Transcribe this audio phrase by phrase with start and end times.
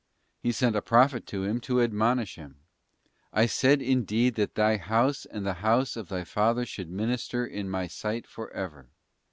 [0.41, 2.61] 't He sent a prophet to him to admonish him.
[3.33, 7.69] 'I said indeed that thy house and the house of thy father should minister in
[7.69, 8.89] My sight for ever.